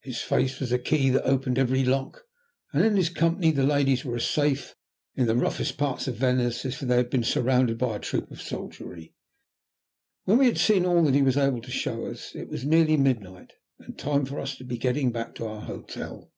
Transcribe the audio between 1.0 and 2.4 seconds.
that opened every lock,